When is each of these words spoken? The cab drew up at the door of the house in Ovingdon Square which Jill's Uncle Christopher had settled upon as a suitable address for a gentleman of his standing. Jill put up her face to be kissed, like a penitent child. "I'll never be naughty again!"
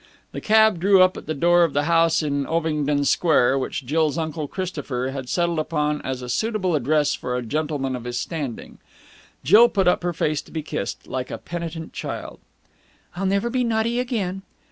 The 0.31 0.41
cab 0.41 0.79
drew 0.79 0.99
up 1.03 1.15
at 1.15 1.27
the 1.27 1.35
door 1.35 1.63
of 1.63 1.73
the 1.73 1.83
house 1.83 2.23
in 2.23 2.47
Ovingdon 2.47 3.05
Square 3.05 3.59
which 3.59 3.85
Jill's 3.85 4.17
Uncle 4.17 4.47
Christopher 4.47 5.11
had 5.11 5.29
settled 5.29 5.59
upon 5.59 6.01
as 6.01 6.23
a 6.23 6.27
suitable 6.27 6.73
address 6.73 7.13
for 7.13 7.35
a 7.37 7.43
gentleman 7.43 7.95
of 7.95 8.05
his 8.05 8.17
standing. 8.17 8.79
Jill 9.43 9.69
put 9.69 9.87
up 9.87 10.01
her 10.01 10.11
face 10.11 10.41
to 10.41 10.51
be 10.51 10.63
kissed, 10.63 11.05
like 11.07 11.29
a 11.29 11.37
penitent 11.37 11.93
child. 11.93 12.39
"I'll 13.15 13.27
never 13.27 13.51
be 13.51 13.63
naughty 13.63 13.99
again!" 13.99 14.41